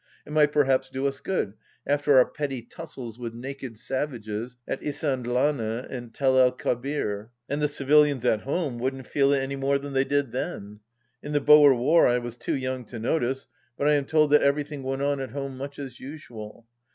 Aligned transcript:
It 0.25 0.31
might 0.31 0.51
perhaps 0.51 0.89
do 0.89 1.05
us 1.05 1.19
good, 1.19 1.53
after 1.85 2.17
our 2.17 2.25
petty 2.27 2.63
tussles 2.63 3.19
with 3.19 3.35
naked 3.35 3.77
savages 3.77 4.55
at 4.67 4.81
Isandlana 4.81 5.85
and 5.91 6.11
Tel 6.11 6.39
el 6.39 6.53
Kebir. 6.53 7.29
And 7.47 7.61
the 7.61 7.67
civilians 7.67 8.25
at 8.25 8.41
home 8.41 8.79
wouldn't 8.79 9.05
feel 9.05 9.31
it 9.31 9.43
any 9.43 9.55
more 9.55 9.77
than 9.77 9.93
they 9.93 10.03
did 10.05 10.31
then. 10.31 10.79
In 11.21 11.33
the 11.33 11.39
Boer 11.39 11.75
War 11.75 12.07
I 12.07 12.17
was 12.17 12.35
too 12.35 12.55
young 12.55 12.83
to 12.85 12.97
notice, 12.97 13.47
but 13.77 13.87
I 13.87 13.93
am 13.93 14.05
told 14.05 14.31
that 14.31 14.41
everything 14.41 14.81
went 14.81 15.03
on 15.03 15.19
at 15.19 15.29
home 15.29 15.55
much 15.55 15.77
as 15.77 15.99
usual. 15.99 16.65